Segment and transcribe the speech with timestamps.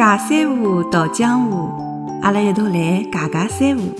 [0.00, 1.68] 假三胡，到江湖，
[2.22, 3.94] 阿拉一道来假假三胡。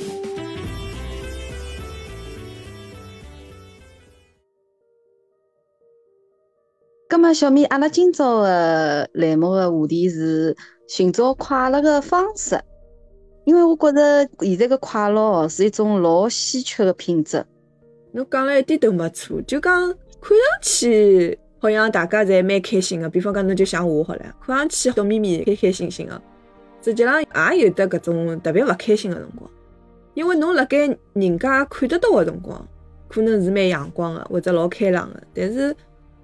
[7.06, 10.56] 葛么，小米，阿拉今朝个栏目个话题是
[10.88, 12.58] 寻找快乐个方式，
[13.44, 17.44] 因为我觉着现在个快乐哦是一种老稀缺个品质。
[18.12, 26.20] 侬讲了一点都没错，就讲看上去好像大家侪蛮开心个，比方讲侬就像我好了，看上去笑眯眯、开开心心个，
[26.82, 29.50] 实际上也有得搿种特别勿开心个辰光。
[30.14, 30.78] 因为侬辣盖
[31.12, 32.66] 人家看得到个辰光，
[33.08, 35.74] 可能是蛮阳光个或者老开朗个，但是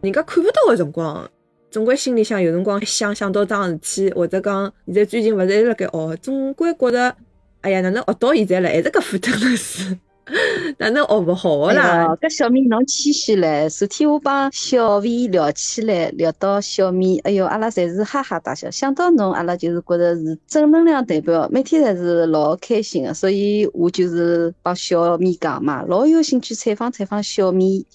[0.01, 1.31] 人家看勿到个辰光，
[1.71, 7.15] 总归心里向有辰光想想到桩事体，或者讲现在最近勿是一直辣盖学，总归觉着，
[7.61, 9.97] 哎呀，哪能学到现在了，还是搿副等了书。
[10.79, 12.17] 哪能学勿好个啦？
[12.21, 13.71] 搿小米侬谦虚唻。
[13.71, 18.69] 昨天我帮小 V 聊起来，聊到小米，哎哟，阿拉侪是哈哈大笑。
[18.69, 23.15] 想到侬，阿拉就是觉着是正能量代表，每天侪是老开心个。
[23.15, 27.87] 所以我就是帮小米讲嘛，老有兴趣采访采访小米，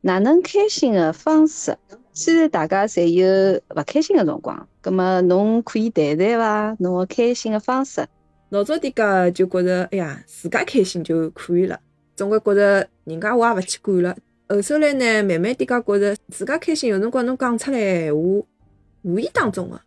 [0.00, 1.76] 哪能开心个方式？
[2.12, 6.76] 虽然大家侪有勿开心个辰光，葛末侬可以谈谈伐？
[6.80, 8.04] 侬个开心个方式？
[8.50, 11.78] 老早点介就觉着，哎呀，自家开心就可以了，
[12.16, 14.16] 总归觉着人家我也勿去管了。
[14.48, 18.20] 后首来呢，慢慢点介觉着自家开心，有辰光侬讲出来闲话，
[19.02, 19.78] 无意当中个，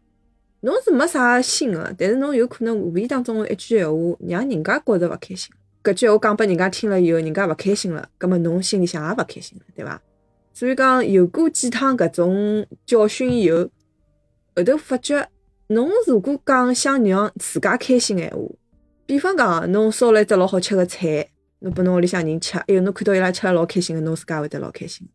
[0.59, 5.51] 侬是没啥心个，但是侬有可能无意当中个一句闲话，让人家觉着勿开心。
[5.83, 9.99] 搿句闲话讲拨人家听了以后，人家勿开心了，葛末侬心里向也勿开心了，对伐？
[10.53, 13.67] 所以讲有过几趟搿种教训以后，
[14.55, 15.27] 后头发觉。
[15.71, 18.37] 侬如果讲想让自家开心闲话，
[19.05, 21.25] 比方讲侬烧了一只老好吃个菜，
[21.59, 25.07] 侬拨侬屋里向人吃，哎哟，侬看到伊拉吃了老开心个，侬自家会得老开心。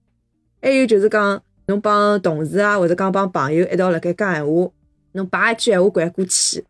[0.63, 4.71] 还有就是讲侬帮同事啊，或者讲帮朋友一道辣盖讲闲话，
[5.13, 6.65] 侬把一句闲话拐过去，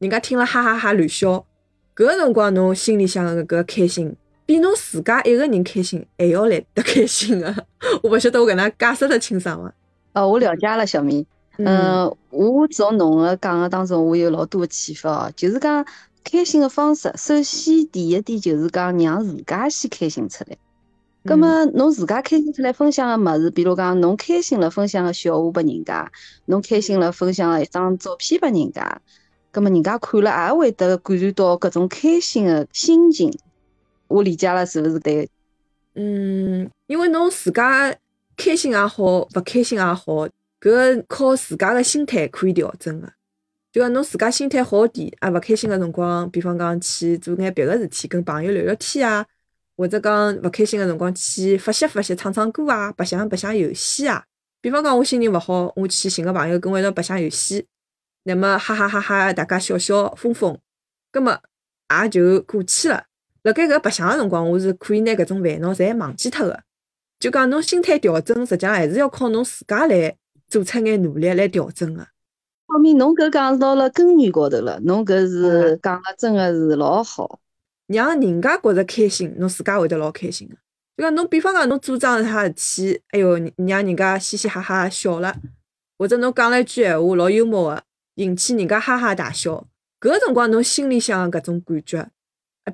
[0.00, 1.46] 人家听了哈哈哈乱笑，
[1.94, 7.54] 搿辰光侬心里向个搿开心，比侬自家一个人开心还要来得开心个。
[8.02, 9.72] 我勿晓得我搿能解释得清爽伐？
[10.20, 11.24] 哦，我了解了，小明。
[11.64, 15.32] 嗯，我从侬个讲个当中，我有老多个启发哦。
[15.36, 15.84] 就是讲
[16.24, 20.56] 开心个方式，首先第一点就是讲让自家先开心出来。
[21.24, 26.10] 葛么侬自家开心出来分享个物事，比如讲侬开心了分享个笑话拨人家，
[26.46, 29.00] 侬开心了分享了一张照片拨人家，
[29.50, 33.30] 葛么人家看了也会得感受到搿种开心个心情。
[34.08, 35.28] 我理解了是勿是对？
[35.94, 37.94] 嗯，因为侬自家
[38.36, 40.26] 开心也好，勿开心也好。
[40.60, 43.10] 搿靠自家个心态可以调整个，
[43.72, 49.24] 就讲侬自家心态好点，啊，勿开心个辰光，比方讲去做眼别个事体，跟朋友聊聊天啊，
[49.76, 54.24] 或者讲勿开心个辰光去发泄发泄，唱唱歌啊，白相白相游戏啊。
[54.60, 57.66] 比方讲我心情勿好，我去寻个朋友跟我一道白相游戏，
[58.24, 60.58] 那么哈哈哈哈，大家笑笑疯疯，
[61.10, 61.40] 葛么
[62.02, 63.04] 也就过去了。
[63.44, 66.62] 辣盖搿白相个辰光，我是可以拿搿种烦恼侪忘记脱个。
[67.18, 70.16] 就讲侬心态调整，实际上还是要靠侬自家来。
[70.50, 72.06] 做出眼努力来调整个。
[72.66, 77.40] 后面侬搿讲到了根源高头了，侬搿是讲了真个是老好，
[77.86, 80.54] 让人家觉着开心，侬自家会得老开心个。
[80.96, 85.34] 就讲侬比方讲侬做桩啥事体，哎哟，让人家嘻嘻哈哈笑了，
[85.96, 87.82] 或者侬讲了一句闲话老幽默个，
[88.16, 89.66] 引起人家哈哈大笑，
[90.00, 92.10] 搿个辰光侬心里向搿种感觉，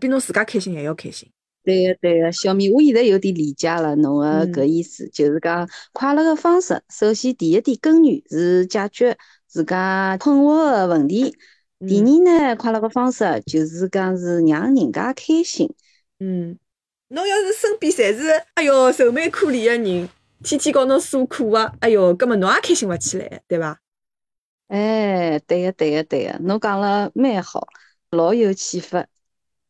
[0.00, 1.30] 比侬自家开心还要开心。
[1.66, 9.18] 对个对个，小米，我现在有点理解了侬个搿意思，就是讲快乐个方式，首先第一点根源是解决
[9.48, 11.36] 自家困惑个问题，
[11.80, 15.68] 第二呢，快乐个方式就是讲是让人家开心。
[16.20, 16.56] 嗯，
[17.08, 20.08] 侬要是身边侪是哎哟愁眉苦脸个人，
[20.44, 23.80] 天天告侬诉苦个，哎哟，搿么侬也开心勿起来，对伐？
[24.68, 27.66] 哎，对个对个对个，侬讲了蛮好，
[28.10, 29.04] 老有启发。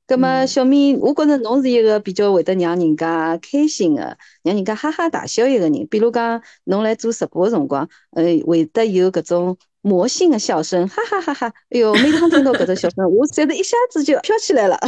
[0.07, 5.87] 葛么，小米，我觉着侬是一个比较会得让人家开心的，让人家哈哈大笑一个人。
[5.91, 11.53] 比如讲，侬来做直播的辰光，呃，会得有搿种魔性的笑声，哈哈哈哈！
[11.71, 14.79] 哎哟，每趟听到搿种笑声， 我觉得一下子就飘起来了。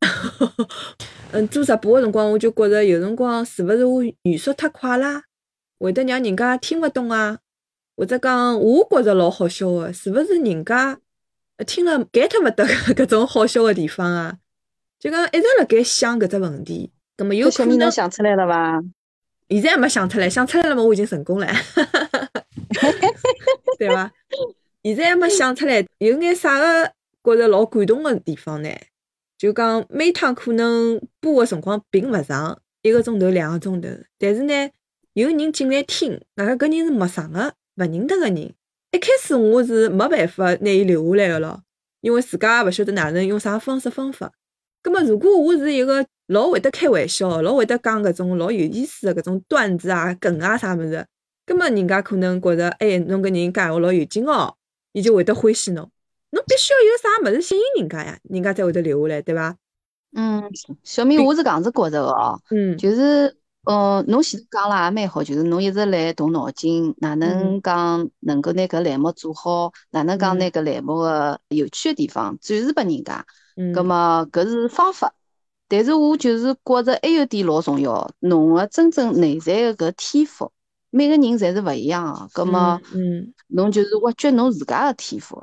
[1.32, 5.22] 嗯，做直播的辰光，我就觉着有辰光是勿是我语速太快啦，
[5.78, 7.38] 会得让人家听勿懂啊？
[7.96, 10.98] 或者讲，我觉着老好笑的，是勿是人家？
[11.64, 12.64] 听了 get 勿得
[12.94, 14.36] 搿种好笑个地方啊，
[14.98, 18.82] 就讲一直辣盖想搿只问题，葛末有可能想出来了伐？
[19.48, 21.46] 现在还没想出来，想出来了嘛，我已经成功了，
[23.78, 24.12] 对伐？
[24.82, 26.92] 现在还没想出来，有眼啥个
[27.22, 28.70] 觉着老感动个地方呢？
[29.38, 33.88] 就讲每趟可能播个辰光并勿长，一个钟头、两个钟头，
[34.18, 34.70] 但是呢，
[35.12, 38.54] 有人进来听，外加搿人是陌生个、勿认得个人。
[38.96, 41.62] 一开始我是没办法拿伊留下来个咯，
[42.00, 44.32] 因为自家也勿晓得哪能用啥方式方法。
[44.80, 51.04] 葛末如果我是一个老会得开玩笑，老会得讲搿种老有意思个搿种段子啊、梗啊啥物事，
[51.44, 54.54] 葛末人家可能觉着，哎，侬搿人讲闲话老有劲哦，
[54.92, 55.90] 伊就会得欢喜侬。
[56.30, 59.54] 侬必须要有啥物事吸引人家呀，人家才会得留下来，对伐？
[60.16, 60.42] 嗯，
[60.82, 70.38] 小明，我是搿样子觉着个哦，嗯就是，呃，侬前头讲了也蛮好，就是侬一直来动脑筋，哪能讲能够拿搿栏目做好，哪能讲嗯。
[70.38, 73.26] 拿搿栏目个有趣个地方展示拨人家。
[73.56, 75.12] 嗯，葛么搿是方法，
[75.66, 80.52] 但是我就是觉着还有点老重要，侬个真正内在个搿天赋，
[80.90, 82.28] 每个人侪是勿一样个。
[82.32, 85.42] 葛么嗯，侬就是挖掘侬自家个天赋。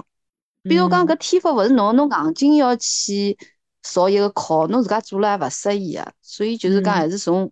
[0.64, 1.08] 比如讲嗯。
[1.08, 3.38] 搿天赋勿是侬侬硬劲要去
[3.82, 6.96] 造一个考，侬自家做了也勿适意个，所以就是讲嗯。
[6.96, 7.52] 还是从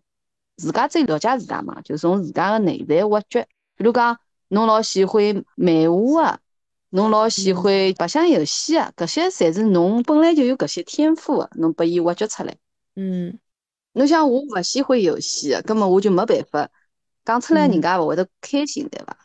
[0.57, 3.47] 自家最了解自家嘛，就从自家个内在挖掘。
[3.75, 4.17] 比如讲
[4.49, 6.39] 侬老喜欢漫画个，
[6.91, 12.55] 侬老喜欢白相游戏个，搿些侪是侬本来就有搿些天赋个，侬拨伊挖掘出来。
[12.95, 13.39] 嗯
[13.93, 16.69] 侬像我勿喜欢游戏个，根本我就没办法
[17.25, 19.17] 讲出来，嗯人家也勿会得开心，对伐？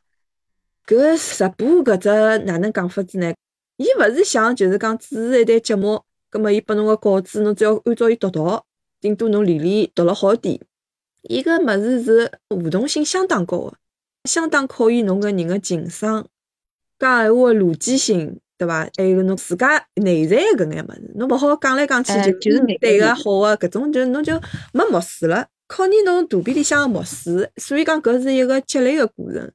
[0.86, 2.08] 搿直播搿只
[2.44, 3.34] 哪能讲法子呢？
[3.76, 8.60] 伊勿是像就是讲主持一台节目，葛末伊拨侬个稿子，侬只要按照伊读读，
[9.00, 10.58] 顶多侬练练读了好点。
[11.28, 13.74] 伊个物事是互动性相当高个，
[14.24, 16.26] 相当考验侬个人个情商、
[16.98, 18.88] 讲闲话个逻辑性，对伐？
[18.96, 24.32] 还有侬自家内在个搿眼物事，侬勿好讲来讲去哎就就是对个好个搿种，就侬就
[24.72, 27.50] 没墨水了，考验侬肚皮里向个墨水。
[27.56, 29.50] 所以讲搿是一个积累个过程。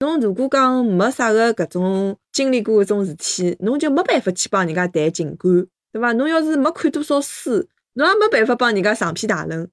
[0.00, 6.12] 侬如果讲没啥个搿种经历过搿种事体，侬就没办法去帮人家谈情感，对伐？
[6.12, 9.66] 侬要是没看多少书，侬也没办法帮人家长篇大论，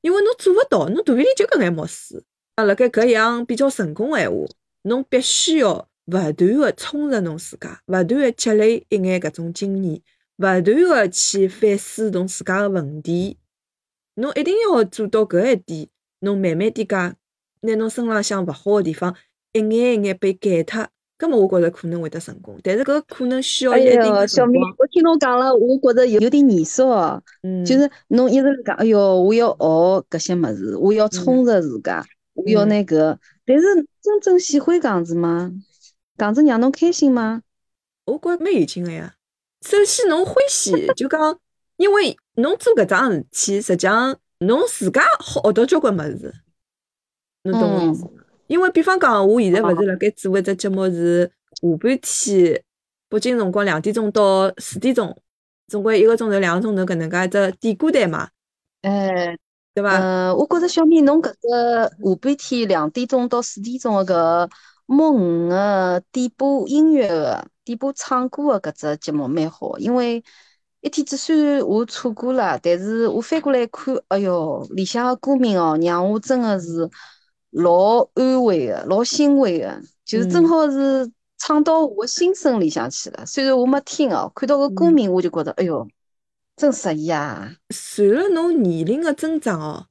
[0.00, 2.22] 因为侬做勿到，侬肚皮里就搿眼默书。
[2.54, 4.46] 啊，辣盖搿样比较成功个闲话，
[4.82, 10.00] 侬必须要勿断个充实侬自家，勿断个积累一眼搿种经验，
[10.36, 13.38] 勿断个去反思侬自家个问题。
[14.14, 15.88] 侬一定要做到搿一点，
[16.20, 17.14] 侬慢慢点讲，
[17.60, 19.14] 拿侬身浪向勿好个地方
[19.52, 22.58] 一眼一眼被改脱，葛末我觉着可能会得成功。
[22.64, 27.22] 但是搿可能需要哎一定哟，个小明辰光。，我听侬讲了，我觉着有有点眼熟哦。
[27.42, 29.56] 嗯，就是侬一直辣讲，哎哟，我要学
[30.10, 32.04] 搿些物事，我要充实自家，
[32.34, 33.16] 我要嗯那个。
[33.46, 33.62] 但是
[34.02, 35.52] 真正喜欢搿样子吗？
[36.16, 37.42] 搿样子让侬开心吗？
[38.06, 39.14] 我觉着蛮有劲个呀。
[39.64, 41.38] 首先侬欢喜，就讲，
[41.76, 46.34] 因为侬做搿桩事体，实际上侬自家好学到交关物事，
[47.44, 48.10] 侬懂我意思伐？
[48.48, 52.64] 因为比方讲，我现在勿是辣盖做一只节目是下半天，
[53.08, 55.16] 北京辰光两点钟到四点钟，
[55.66, 58.28] 总归一个钟头、两个钟头搿能介一只点歌台嘛，
[58.82, 59.36] 哎，
[59.74, 59.98] 对伐？
[59.98, 64.50] 呃，我觉着小米侬搿只下半天两点钟到四点钟个搿
[64.86, 70.22] 摸鱼个点播音乐个、点播唱歌个搿只节目蛮好，因为
[70.80, 76.88] 一天子虽然我错过了，但是我翻过来看，哎哟，里向个歌名哦，让我真个是
[77.50, 83.24] 老安慰个，老欣慰个，就是正嗯好是唱到我个心声里向去了。
[83.24, 85.88] 虽然我没听哦，看到个歌嗯名我就觉着，哎哟，
[86.56, 87.54] 真适意啊！
[87.70, 89.86] 随着侬年龄个增长哦，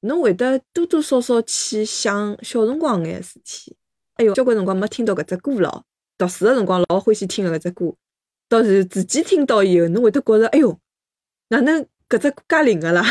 [0.00, 3.76] 侬会得多多少少去想小辰光眼事体。
[4.14, 5.84] 哎哟，交关辰光没听到搿只歌了，
[6.18, 7.94] 读书个辰光老欢喜听个搿只歌，
[8.48, 10.78] 到时自己听到以后，侬会得觉着，哎哟，
[11.48, 13.04] 哪能搿只歌介灵个啦？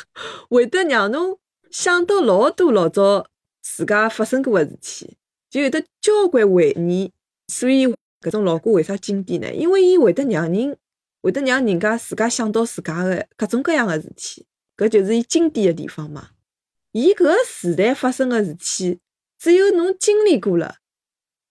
[0.48, 1.38] 会得让侬
[1.70, 3.26] 想到老多老早
[3.60, 5.18] 自家发生过个事体，
[5.50, 7.12] 就有得交关回忆。
[7.48, 7.86] 所以
[8.20, 9.52] 搿种老歌为啥经典呢？
[9.52, 10.76] 因为伊会得让人
[11.20, 14.46] 会得让人家自家想到自家个各种各样个事体，
[14.76, 16.30] 搿就是伊经典个地方嘛。
[16.92, 18.98] 伊搿个时代发生个事体，
[19.38, 20.76] 只有侬经历过了，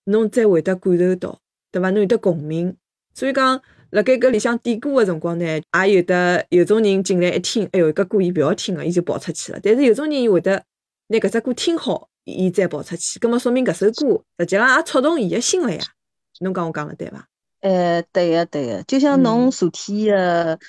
[0.06, 1.90] 侬才会得感受到，对伐？
[1.92, 2.76] 侬有得共鸣。
[3.14, 9.60] 所以讲，辣盖搿里向点歌个辰光呢，也有得有种人进来一听，哎哟，搿歌伊勿要听的，伊就跑出去了。
[9.62, 10.64] 但是有种人伊会得
[11.08, 15.82] 拿搿只歌听好，伊再跑出去，葛末说明搿首歌实际浪也触动伊个心了呀。
[16.40, 17.28] 侬讲我讲了对伐？
[17.62, 20.60] 呃，对个对个，就像侬嗯昨天个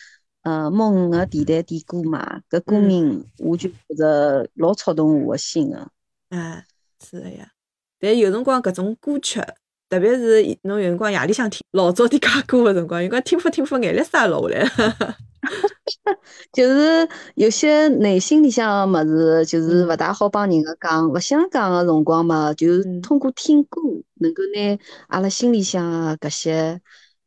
[0.43, 5.89] 呃摸鱼个电台点歌嘛，搿歌嗯名我就觉着老触动我个心个。
[6.29, 6.65] 哎，
[7.05, 7.51] 是个呀。
[7.99, 9.41] 但有辰光搿种歌曲，
[9.89, 15.17] 特别是侬有辰光夜里向听老早点假歌个辰光，有辰光听法听法眼泪水也落下来了。
[16.53, 23.81] 就是有些内心里向个么子，就是嗯勿大好帮人家讲，勿想讲个辰光嘛，就是通过听歌，
[24.21, 26.81] 能够拿阿拉心里向个搿些，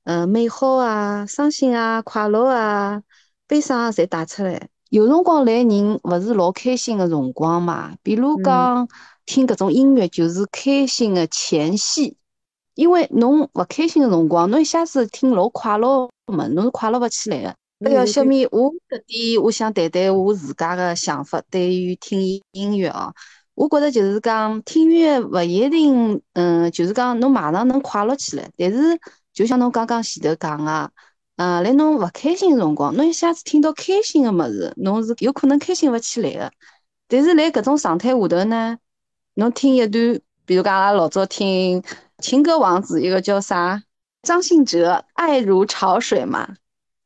[0.03, 3.01] 呃，美好啊、伤心啊、快乐啊、
[3.47, 4.69] 悲伤啊，侪带出来。
[4.89, 8.87] 有辰光来人勿是老开心个辰光嘛，比如嗯讲
[9.25, 12.15] 听搿种音乐，就是开心个前戏。
[12.73, 17.55] 因为侬勿开心个辰光，侬一下子听老快乐个么，侬是快乐勿起来个。
[17.79, 23.13] 哎呀，小米，我搿点我想谈谈我自家个想法，对于听音乐哦，
[23.53, 28.99] 我觉着就是讲听音乐勿一定，嗯，就是讲侬马上能快乐起来，但是
[29.31, 30.91] 就像侬刚刚前头讲个，
[31.35, 36.51] 嗯，来侬勿开心个辰光，侬一下子听到开心个物事，侬是有可能开心勿起来个。
[37.07, 38.79] 但是来搿种状态下头呢，
[39.35, 41.83] 侬听一段，比如讲阿拉老早听
[42.17, 43.83] 情歌王子，一个叫啥
[44.23, 46.55] 张信哲，《爱如潮水》嘛。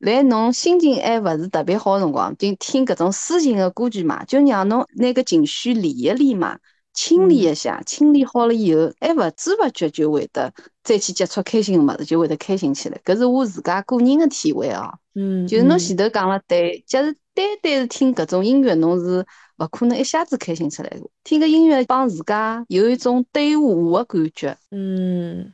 [0.01, 6.57] 来，侬心情还勿是特别好辰光，就听搿种抒情的歌曲嘛，就让侬拿个情绪理一理嘛，
[6.91, 10.51] 清理一下，清理好了以后，还勿知勿觉就会得
[10.83, 12.99] 再去接触开心个物事，就会得开心起来。
[13.05, 14.91] 搿是我自家个人的体会哦。
[15.13, 19.23] 嗯，就是侬前头讲了对，假如单单是听搿种音乐，侬是
[19.59, 21.07] 勿可能一下子开心出来个。
[21.23, 24.57] 听个音乐帮自家有一种对话的感觉。
[24.71, 25.53] 嗯。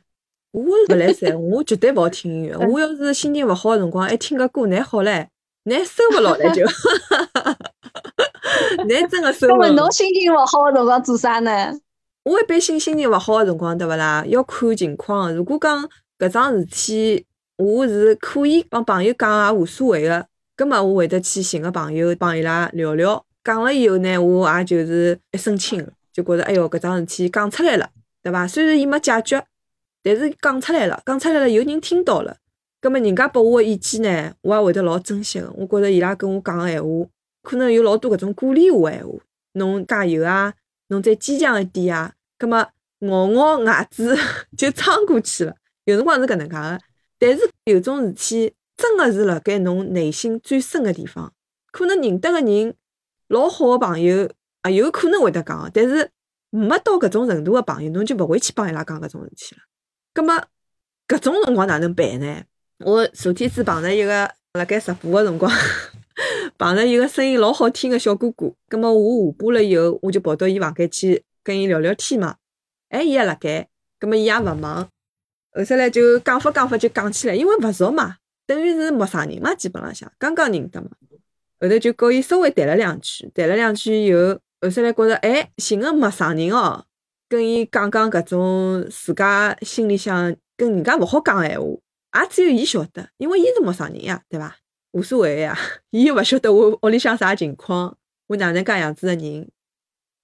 [0.58, 2.56] 我勿来三，我绝对勿好听音乐。
[2.66, 5.26] 我要是心情勿好个辰光，还听个歌，难好唻，
[5.64, 6.64] 难收勿牢唻就，
[8.88, 9.70] 难真个收勿牢。
[9.70, 11.78] 侬心情勿好个辰光做啥呢？
[12.24, 14.24] 我一般性心情勿好个辰光，对勿啦？
[14.26, 15.32] 要看情况。
[15.32, 15.88] 如果讲
[16.18, 17.24] 搿桩事体，
[17.56, 23.24] 我是可以帮朋友讲也无所谓个，葛末我会得去寻个朋友帮伊拉聊聊。
[23.44, 27.88] 讲了以后呢，我也就是一身轻，就觉着哎哟，搿桩事体讲出来了，
[28.24, 28.46] 对伐？
[28.48, 29.44] 虽然伊没解决。
[30.08, 32.34] 但是讲出来了，讲出来了，有人听到了，
[32.80, 35.52] 葛末人家拨我个意见呢，我也会得老珍惜个。
[35.54, 36.88] 我觉着伊拉跟我讲个闲话，
[37.42, 39.12] 可能有老多搿种鼓励我闲话，
[39.52, 40.54] 侬加油啊，
[40.86, 42.14] 侬再坚强一点啊。
[42.38, 42.58] 葛末
[43.00, 44.16] 咬咬牙齿
[44.56, 45.54] 就撑过去了。
[45.84, 46.78] 有辰光是搿能介个，
[47.18, 51.30] 但是有种事体真个是辣盖侬内心最深个地方，
[51.70, 52.74] 可能认得个人
[53.26, 54.30] 老好个朋友
[54.70, 56.10] 也有可能会得讲，但是
[56.48, 59.60] 没到搿种程度个朋友，侬就勿会去帮伊拉讲搿种事体了。
[60.18, 60.34] 葛末
[61.06, 62.42] 搿种辰光哪能办呢？
[62.78, 65.48] 我昨天子碰着一个辣盖直播个辰光，
[66.58, 68.52] 碰着一个声音老好听个小哥哥。
[68.68, 72.34] 葛末我下播了以后，我就跑到伊房间去跟伊聊聊天嘛。
[72.88, 73.68] 哎，伊也辣盖，
[74.00, 74.88] 葛末伊也勿忙。
[75.52, 80.88] 后头来就讲法讲法就讲起来，因为勿熟嘛，等于是陌生人嘛，基本浪向刚刚认得嘛。
[81.60, 86.84] 后头就跟伊稍微谈了两句，谈了两句以后，后头来觉着哎，寻个陌生人哦。
[87.28, 91.66] 跟伊讲讲搿种自家心里向跟人家勿好讲个闲话，
[92.22, 94.56] 也只有伊晓得，因为伊是陌生人呀，对伐？
[94.92, 95.56] 无所谓呀，
[95.90, 97.96] 伊又勿晓得我屋里向啥情况，
[98.28, 99.48] 我哪能介样子个人。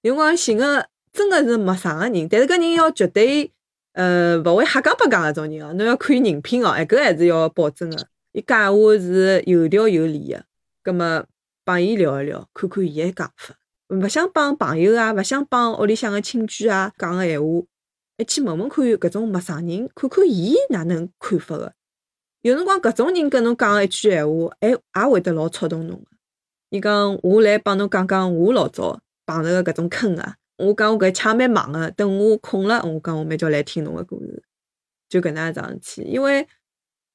[0.01, 3.51] 有辰光寻个真个是陌生个人，但是搿人要绝对
[3.93, 8.07] 呃勿会瞎讲八讲搿种人哦，侬要看人品哦，哎搿还是要保证个。
[8.31, 10.43] 伊讲闲话是有条有理个，
[10.83, 11.25] 葛末
[11.63, 13.55] 帮伊聊一聊，看看伊个讲法。
[14.01, 17.47] 勿想帮朋友啊，勿想帮屋里向个亲眷啊讲个闲话，
[18.17, 21.73] 一去问问看搿种陌生人，看看伊哪能看法个。
[22.41, 26.05] 有辰光搿种人跟侬讲一句闲话，哎，也会得老触动侬个。
[26.69, 30.35] 伊讲我来帮侬讲讲我老早碰着个搿种坑啊。
[30.57, 34.43] 我讲我搿腔蛮忙个，等我空了，我讲我蛮叫来听侬个故事。
[35.09, 36.47] 就搿能样桩事体，因为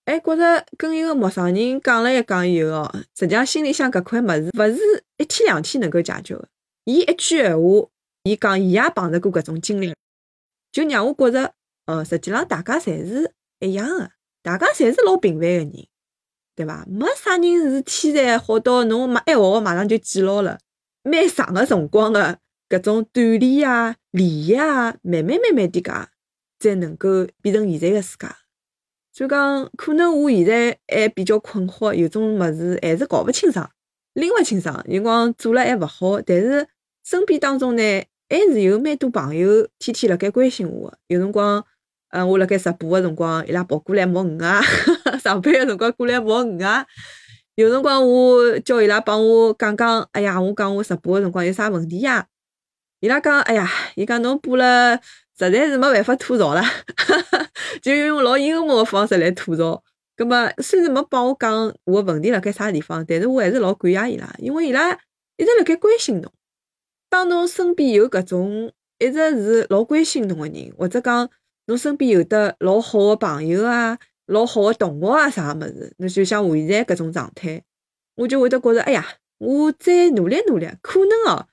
[0.05, 6.49] 哎觉着跟一个陌生人讲了一讲以后哦，实际上心里向搿块物事勿是一天两天能够解决个。
[6.85, 7.89] 伊一句闲话，
[8.25, 9.95] 伊讲伊也碰着过搿种经历，
[10.73, 11.53] 就让我觉着，
[11.87, 14.11] 呃，实际上大家侪是一样的，
[14.43, 15.73] 大家侪是老平凡个人，
[16.57, 16.85] 对伐？
[16.89, 20.59] 没啥人是天才好到侬没一学马上就记牢了，
[21.03, 25.93] 蛮长个辰光个搿种锻炼啊、练习啊，慢慢慢慢地介，
[26.59, 28.37] 才能够变成现在个自家。
[29.13, 33.69] 所以讲，可能我现在还比较困惑，有种物事还是搞勿清爽。
[34.15, 36.67] 拎勿清爽，有辰光做了还勿好，但是
[37.05, 37.83] 身边当中呢，
[38.29, 40.93] 还是有蛮多朋友天天辣盖关心我。
[41.07, 41.65] 有辰光，
[42.11, 44.61] 呃，我辣盖直播个辰光，伊拉跑过来摸我啊；
[45.23, 46.85] 上班个辰光过来摸我啊。
[47.55, 52.27] 有辰光我叫伊拉帮我讲讲，哎呀，我讲我直播个辰光有啥问题呀？
[53.01, 54.97] 伊拉讲，哎呀，伊讲侬播了，
[55.39, 56.63] 实在是没办法吐槽了，
[57.81, 59.83] 就用老幽默个方式来吐槽。
[60.21, 64.93] 葛末虽然没帮我讲我个问题辣盖啥地方，但是我还是老感谢伊拉，因为伊拉
[65.39, 66.31] 一直辣盖关心侬。
[67.09, 71.27] 当侬身边有搿种一直是老关心侬个人，或者讲
[71.69, 77.63] 侬身边有得老好个朋友啊、老好个同学啊啥物事，那就像我现在搿种状态，
[78.17, 79.07] 我就会得觉着，哎呀，
[79.39, 81.47] 我再努力努力，可能哦，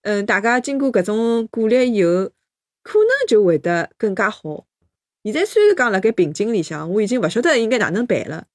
[0.00, 2.30] 嗯，大家经过搿种鼓励以后，
[2.82, 4.64] 可能就会得更加好。
[5.24, 8.46] 现在虽然讲辣盖瓶颈里向，我已经勿晓得应该哪能办了，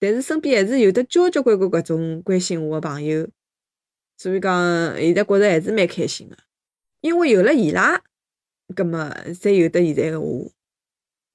[0.00, 3.28] 但是身边还是有得交交关关搿种关心我个朋友，
[4.16, 6.36] 所以讲现在觉着还是蛮开心个，
[7.00, 8.00] 因为有了伊拉，
[8.74, 8.98] 葛末
[9.34, 10.48] 才有得现在个我。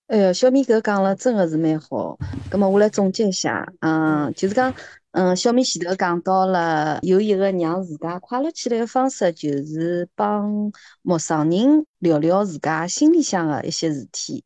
[0.08, 2.18] 哎哟，小米搿讲了真的是蛮好。
[2.50, 4.74] 葛末我来总结一下，嗯，就是讲，
[5.12, 14.44] 嗯，小米前头讲到了有一个让自家快乐起来的方式，就是帮陌生人聊聊自家心里向的一些事体，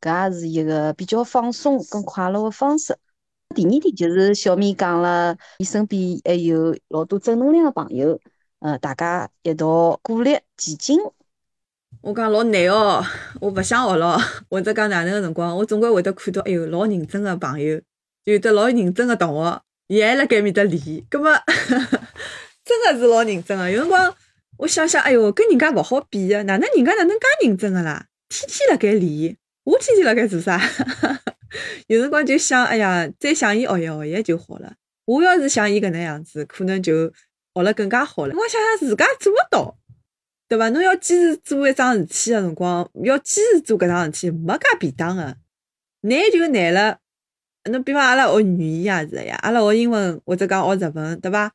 [0.00, 2.96] 搿也是一个比较放松跟快乐的方式。
[3.54, 8.18] 第二点就是小米讲了，伊身边还有老多正能量的朋友，
[8.60, 10.98] 呃，大家一道鼓励前进。
[12.02, 13.04] 我讲老难哦，
[13.40, 14.16] 我勿想学咯，
[14.48, 17.80] 或者讲哪能个辰光，我总归会得看到，哎哟，老认真个朋友，
[18.24, 21.30] 有得老认真个同学，伊还辣盖面搭练，葛末
[22.64, 23.68] 真个是老认真个。
[23.68, 24.14] 有辰光
[24.58, 28.06] 我想想，哎哟，跟人家勿好比个，哪能人家哪能介认真个啦？
[28.28, 29.36] 天天辣盖练，
[29.70, 30.60] 我天天辣盖做啥？
[31.86, 34.74] 有辰光就想，哎呀，再向伊学习学习就好了。
[35.04, 37.08] 我要是像伊搿能样子，可能就
[37.54, 38.34] 学了更加好了。
[38.34, 39.76] 我想想自家做勿到。
[40.48, 40.68] 对伐？
[40.70, 45.36] 侬要坚持做一桩事体个辰光，要坚持做搿桩事体，没介便当个。
[46.02, 46.98] 难就难了。
[47.70, 51.52] 侬比方阿拉学语言也是个呀，阿拉学英文或者讲学日文，对伐？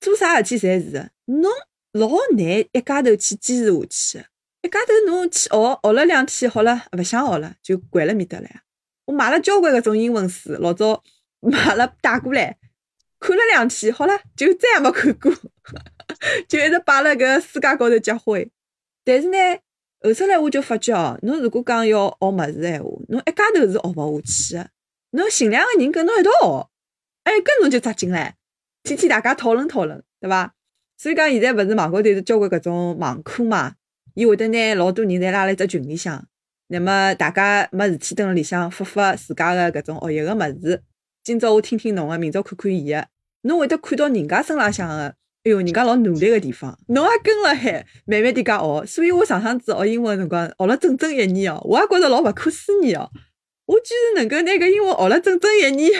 [0.00, 1.50] 做啥事体侪是个，侬
[1.92, 4.26] 老难一家头去坚持下去。
[4.68, 8.60] 一家头侬去学，学了两天，好了，勿想学了，就关了面搭了呀。
[9.06, 11.02] 我买了交关搿种英文书，老早
[11.40, 12.58] 买了带过来，
[13.18, 15.32] 看了两天，好了，就再也没看过。
[16.46, 18.50] 就一直摆辣搿世界高头结灰，
[19.04, 19.38] 但是呢，
[20.02, 24.70] 后头来我就发觉哦，侬如果讲要学物事闲话，侬一家头是学勿下去个，
[25.12, 26.70] 侬寻两个人跟侬一道学，
[27.24, 28.32] 哎，跟侬就扎劲唻，
[28.82, 30.54] 天天大家讨论讨论，对伐？
[30.98, 33.74] 所以讲现在勿是网高头是交关搿种网课嘛，
[34.18, 36.26] 伊会得拿老多人侪拉辣一只群里向，
[36.66, 40.82] 那么大家没事体蹲辣里向发发自家个搿种学习个物事，
[41.22, 43.06] 今朝我听听侬个，明朝看看伊个，
[43.42, 45.14] 侬会得看到人家身浪向个。
[45.44, 48.86] 哎哟，人家老努力个地方，侬也跟了海，慢慢点介学。
[48.86, 53.08] 所以我上趟子学英文辰光，学了整整一年哦，我也觉着老勿可思议哦。
[53.66, 55.92] 我居然能够拿搿英文学了整整一年。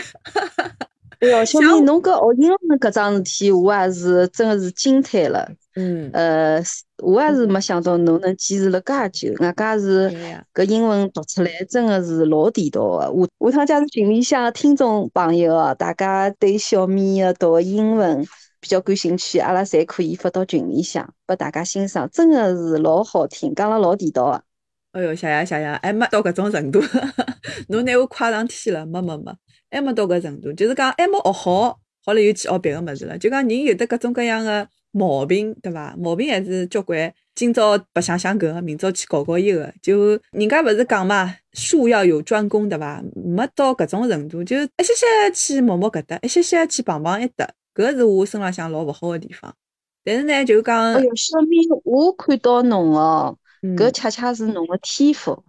[1.20, 5.48] 哎哟，小明， 侬搿学英文搿桩事体，我也是真个是惊叹了。
[5.78, 6.10] 嗯。
[6.12, 6.62] 呃，
[7.02, 10.10] 我也是没想到侬能坚持了介久，外加是
[10.52, 13.50] 搿英文读出来真个是老地道个。
[13.50, 18.26] 下下趟假如群里向听众朋友哦，大家对小米的读英文。
[18.60, 24.42] 比较感兴趣，阿拉侪可以发到群里向，拨大家欣赏，真的是老好听，讲了老地道个。
[24.90, 26.82] 哎哟，谢谢谢谢，还没到搿种程度，
[27.70, 29.32] 侬拿我夸上天了，没没没，
[29.70, 33.18] 还没到搿程度，就是讲还没学好，好了又去学别个物事了。
[33.18, 35.94] 就讲人有的各种各样个毛病，对伐？
[35.98, 37.12] 毛病还是交关。
[37.34, 43.00] 今朝白相相搿个，明朝去搞搞伊个，就人家勿是讲嘛，术要有专攻，对伐？
[43.14, 47.48] 没到搿种程度，就一些些去摸摸搿搭，一些些去碰碰一搭。
[47.74, 49.54] 搿是我身浪向老勿好个地方，
[50.02, 53.38] 但是呢，就讲，哎哟，小米，我看到侬哦，
[53.76, 55.44] 搿恰恰是侬个天赋。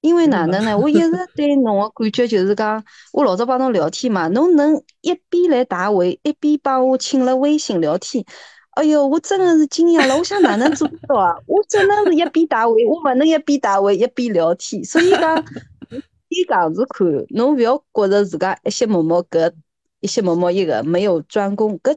[0.00, 0.76] 因为哪能呢？
[0.78, 2.82] 我一直对侬个感觉就是讲，
[3.12, 8.24] 我老早帮侬聊天嘛，侬能一边来打围，一边帮我请了微信聊天。
[8.70, 11.34] 哎哟，我真的是惊讶了，我想哪能做到啊？
[11.46, 14.84] 我只能是一边打围，我勿能一边打围一边聊天。
[14.84, 15.44] 所以讲，
[15.90, 19.52] 你这样子看，侬勿要觉着自家一些某某搿。
[20.00, 21.96] 一些某某一个没有专攻，搿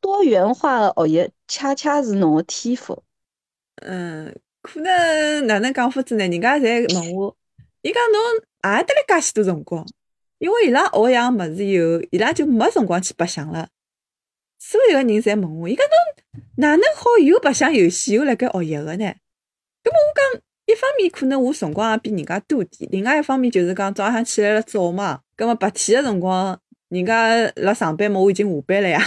[0.00, 3.02] 多元化的学习恰恰是侬个天赋。
[3.76, 6.26] 嗯，可能哪能讲法子呢？
[6.26, 7.36] 人家侪问我，
[7.82, 8.20] 伊讲侬
[8.76, 9.86] 也得来介许多辰光，
[10.38, 13.68] 因为伊拉学样物事以后，伊拉就没辰光去白相了。
[14.58, 19.04] 所有个人侪问我，伊讲侬哪能好又白相游戏又辣盖学习个呢？
[19.84, 26.60] 咁么我讲，一方面可能我辰光也比人家多点，另外一方面就是讲早上起来了早嘛，咁么白天个辰光。
[26.88, 28.98] 人家辣上班嘛，我已经下班了呀。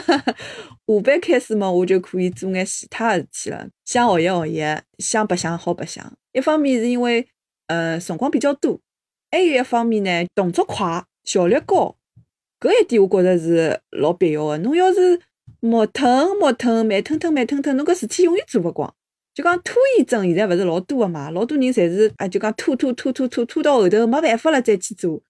[0.96, 3.68] 下班开始嘛，我就可以做眼其他事体了。
[3.84, 6.12] 想学习学习，想白相好白相。
[6.32, 7.26] 一方面是因为，
[7.68, 8.80] 呃，辰光比较多；，
[9.30, 11.96] 还有一方面呢，动作快，效率高。
[12.58, 14.58] 搿一点我觉着是老必要的。
[14.58, 15.20] 侬要是
[15.60, 18.92] 磨腾磨腾，慢吞吞慢吞吞，侬搿事体永远做勿光。
[19.32, 25.22] 就讲拖延症现在勿是老多个嘛，老多人侪是啊，就讲拖拖拖拖拖拖到后头没办法了再去做。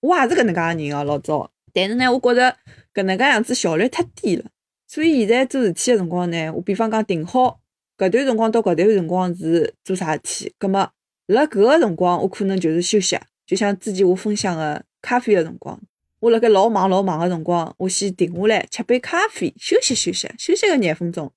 [0.00, 1.50] 我也是搿能介个人哦，老早。
[1.74, 2.56] 但是呢，我觉着
[2.94, 4.46] 搿能介样子效率太低了。
[4.92, 7.58] 所以现在做事体个辰光呢，我比方讲定好
[7.96, 10.92] 搿段辰光到搿段辰光是做啥事体，葛末
[11.28, 13.18] 辣搿个辰光我可能就是休息。
[13.46, 15.80] 就像之前我分享个咖啡个辰光，
[16.20, 21.32] 我辣盖老忙老忙个辰光，我先停下来吃杯咖啡，休息休息，休息个廿分钟。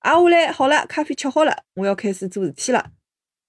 [0.00, 2.90] 挨下来好了，咖啡吃好了，我要开始做事体了。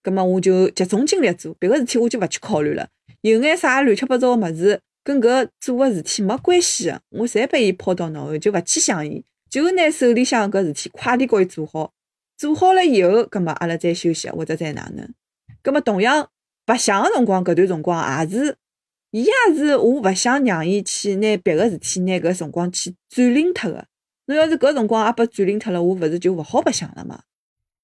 [0.02, 2.88] 葛末我就集中精力做别个事体，我就勿去考虑了。
[3.20, 11.92] 有眼啥乱七八糟个物事，跟搿做个事体没关系个，我侪拨伊抛到脑后，就勿去想伊，就拿手里向搿事体快点搞伊做好。
[12.38, 15.14] 做好了以后，葛末阿拉再休息或者再哪能。
[15.62, 16.30] 葛末同样，
[16.66, 18.58] 白相个辰光，搿段辰光也是，
[19.12, 23.86] 伊也是我勿想让伊去拿别个事体拿搿辰光去占领脱个。
[24.28, 27.24] 侬要是搿辰光也拨占领脱了，我勿是就勿好白相了嘛？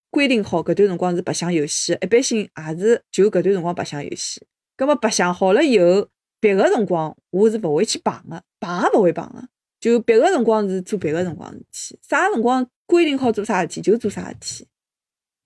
[0.10, 4.41] 规定好搿段辰光是白相游戏，一般性也是就搿段辰光白相游戏。
[4.77, 6.08] 葛末白相好了以后，
[6.39, 9.49] 别个辰光我是勿会去碰个，碰也勿会碰个。
[9.79, 14.67] 就别个辰光是做别个辰光事体，啥辰光规定好做啥事体就做啥事体。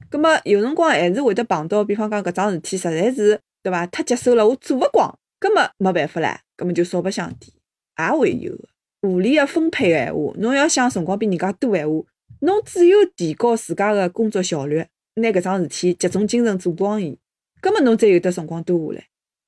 [0.10, 3.86] 葛末有辰光还是会得碰到，比方讲搿桩事体实在是对伐？
[3.88, 7.52] 太棘手了，我做勿光，葛末没办法唻，葛末就少白相点，
[8.00, 8.68] 也会有个。
[9.02, 12.04] 合理个分配个闲话，侬要想辰光比人家多闲话，
[12.42, 17.18] 侬只有提高自家个工作效率，拿搿桩事体集中精神做光伊，
[17.62, 19.08] 葛末侬才有得辰光多下来。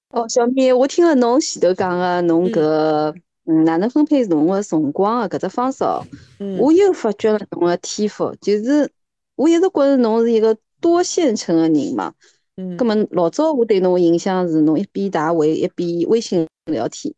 [0.09, 6.05] 哦，小米，我听了侬前头讲个侬搿嗯哪能分配侬个辰光个搿只方式哦，
[6.39, 8.89] 嗯我又发觉了侬个天赋，就是
[9.35, 12.13] 我一直觉着侬是一个多线程个人嘛。
[12.55, 17.13] 嗯葛么老早我对侬个印象是侬一边打围一边微信聊天。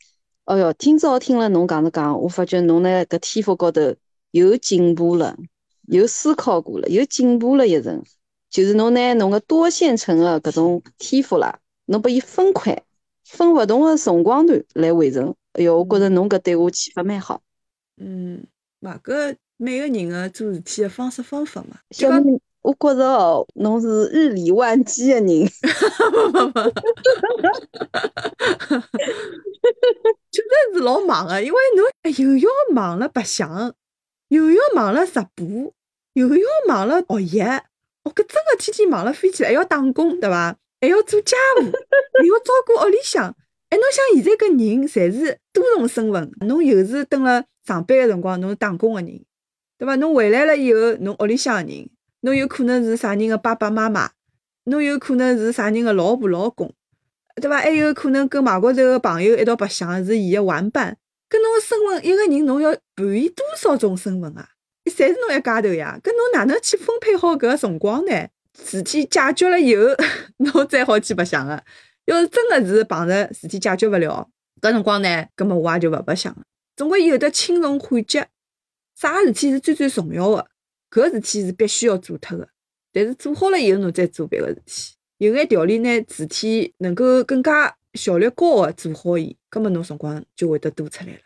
[0.45, 3.95] 哎哟，今朝听了侬讲着讲，我发觉侬呢搿天赋高头
[4.31, 5.35] 有进步了，
[5.87, 8.03] 有思考过了，有进步了一层。
[8.49, 12.83] 就是侬拿侬个多线程个搿种天赋啦，侬把伊分块，
[13.25, 15.35] 分勿同个辰光段来完成。
[15.55, 17.41] 哎哟，我觉着侬搿对我启发蛮好。
[17.95, 18.45] 嗯，
[18.81, 25.27] 嘛搿每个人个做事体个方式方法嘛，小米，我觉着哦，侬是日理万机个人。
[30.29, 33.73] 确实是老忙个，因为侬哎又要忙了白相，
[34.27, 35.73] 又要忙了直播，
[36.13, 37.39] 又要忙了学习，
[38.03, 40.57] 哦，搿真个天天忙了飞起来，还要打工，对伐？
[40.81, 43.33] 还要做家务，还要照顾屋里向。
[43.69, 49.19] 哎，侬想现在搿人侪是多重身份，侬又是蹲辣上班个辰光，侬是打工个人，
[49.77, 49.95] 对伐？
[49.95, 51.89] 侬回来了以后，侬屋里向个人，
[52.21, 54.11] 侬有可能是啥人个爸爸妈妈，
[54.65, 56.73] 侬有可能是啥人个老婆老公。
[57.41, 57.57] 对伐？
[57.57, 60.97] 还有可能跟外国头个朋友一道白相，是伊个玩伴。
[61.29, 64.47] 搿侬个身份一个人，侬要扮演多少种身份啊？
[64.85, 65.99] 侪是侬一家头呀。
[66.03, 68.27] 搿侬哪能去分配好搿个辰光呢？
[68.63, 69.83] 事体解决了以后，
[70.37, 71.61] 侬再好去白相个。
[72.05, 74.27] 要是真个是碰着事体解决勿了，
[74.61, 76.43] 搿辰光呢，葛末我也就勿白相了。
[76.75, 78.23] 总归有得轻重缓急，
[78.95, 80.47] 啥事体是最最重要个？
[80.91, 82.47] 搿事体是必须要做脱个。
[82.93, 84.93] 但是做好了以后，侬再做别个事体。
[85.17, 91.19] 有眼条理拿事体能够更加效率高个做好伊，葛末侬辰光就会得多出来了。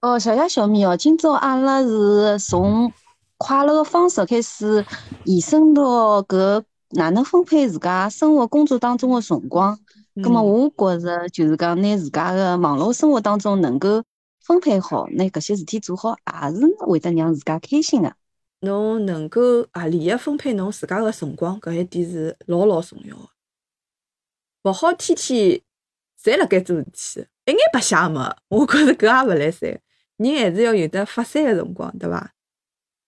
[0.00, 2.92] 哦，谢谢小米哦，今朝阿拉是从
[3.36, 4.84] 快乐个方式开始
[5.24, 6.62] 延伸到搿
[6.94, 9.78] 哪能分配自家生活工作当中的辰光。
[10.22, 14.02] 葛末我觉着就是讲拿自家个忙碌生活当中能够
[14.40, 18.14] 分配好，拿搿些事体做好，也是会得让自家开心的。
[18.60, 19.40] 侬能够
[19.72, 23.28] 合理个分配侬自家个辰光，搿一点是老老重要个。
[24.62, 25.60] 勿好天天
[26.22, 29.68] 侪辣盖做事体，一眼白相也没，我觉着搿也勿来三。
[30.16, 32.32] 人还是要有得发散个辰光，对伐？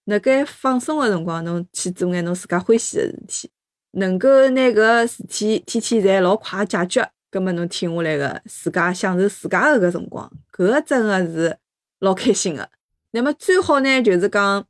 [0.07, 3.51] 辣盖放松个辰光，侬去做眼侬自家欢喜个事体，
[3.97, 11.57] 能够拿搿个事体天天侪老快解决，葛末侬停下来个自家享受自家个搿辰光，搿个真个是
[12.01, 12.69] 老开心个。
[13.13, 14.65] 那么最好呢，就是讲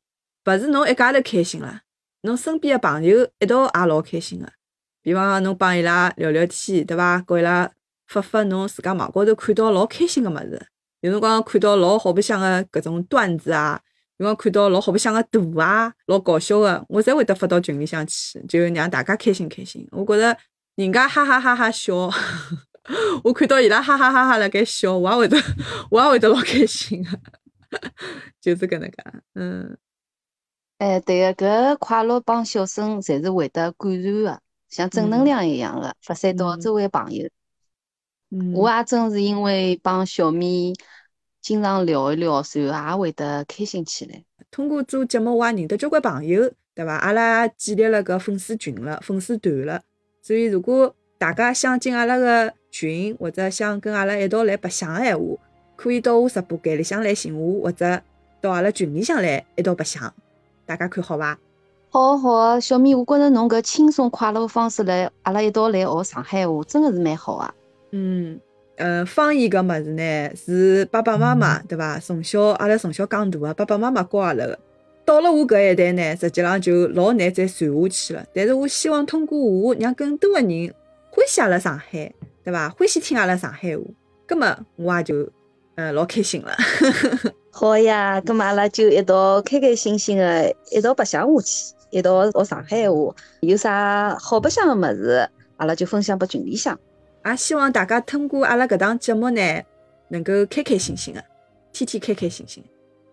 [0.44, 1.82] 勿是侬一家头开心啦，
[2.22, 4.46] 侬身边个朋友一道也老开心个。
[5.02, 7.20] 比方讲，侬帮伊拉聊聊天，对伐？
[7.22, 7.70] 告伊拉
[8.06, 10.66] 发发侬自家网高头看到老开心个物事。
[11.00, 13.80] 有辰光看到老好白相个搿种段子啊，
[14.18, 19.86] 有辰光看到老好白相个图啊，老搞笑个，我侪会得发到群里向去，就让大家开心开心。
[19.92, 20.36] 我觉着
[20.76, 22.10] 人家哈哈哈哈笑，
[23.24, 25.36] 我看到伊拉哈哈哈哈辣盖笑，我也会得，
[25.90, 27.10] 我也会得老开心个，
[28.40, 28.96] 就是搿能介，
[29.34, 29.76] 嗯。
[30.78, 37.28] 哎，对个，搿快乐帮笑声侪是会得感染个，像正能量一样个，发散到嗯周围朋友。
[38.30, 40.74] 嗯我也正是因为帮小米
[41.46, 44.20] 经常聊一聊，随后也会得开心起来。
[44.50, 46.96] 通过做节目，我也认得交关朋友，对伐？
[46.96, 49.80] 阿拉建立了搿粉丝群了，粉丝团了。
[50.20, 55.24] 所以，如果大家想进阿拉个群，或者想跟阿拉一道来白相个闲话，
[55.76, 58.02] 可以到我直播间里向来寻我，或者
[58.40, 60.12] 到阿拉群里向来一道白相。
[60.64, 61.38] 大家看好伐？
[61.90, 67.54] 好啊好啊，小米，我觉着侬搿轻松快乐个方式来，阿拉一道来学上海话，真个是蛮好啊。
[67.92, 68.40] 嗯，
[68.76, 71.98] 呃，方言搿物事呢，是爸爸妈妈对伐？
[71.98, 74.58] 从小阿拉从小讲大个，爸爸妈妈教阿拉个。
[75.04, 78.24] 到了我搿一代呢，实际上就老难再传下去了。
[78.34, 80.74] 但是我希望通过我，让更多个人
[81.10, 82.12] 欢喜阿拉上海，
[82.44, 82.68] 对伐？
[82.70, 83.82] 欢喜听阿拉上海话，
[84.26, 85.26] 葛么我也就
[85.76, 86.54] 呃老开心了。
[87.50, 93.14] 好呀，葛么阿拉就一道开开心心个一道白相下去，一道学上海话。
[93.40, 96.78] 有啥好白相个物事，阿拉就分享拨群里向。
[97.26, 99.62] 也希望大家通过阿拉搿档节目呢，
[100.08, 101.22] 能够开开心心的，
[101.72, 102.64] 天天开开心心。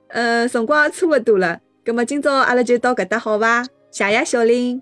[0.09, 3.65] 呃，辰光也差勿多了，葛末今朝阿拉就到搿搭好伐？
[3.91, 4.81] 谢谢小林，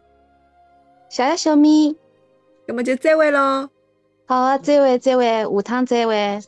[1.09, 1.95] 谢谢小米，
[2.67, 3.69] 葛末就再会咯。
[4.25, 6.41] 好，再会再会，下趟再会。